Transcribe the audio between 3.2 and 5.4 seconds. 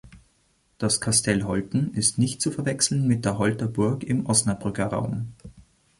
der Holter Burg im Osnabrücker Raum.